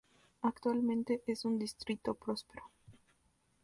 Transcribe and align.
Actualmente 0.41 1.21
es 1.27 1.45
un 1.45 1.59
distrito 1.59 2.15
próspero. 2.15 2.63